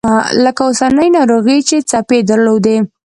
لکه 0.43 0.61
اوسنۍ 0.67 1.09
ناروغي 1.17 1.57
چې 1.67 1.77
څپې 1.89 2.19
درلودې. 2.29 2.77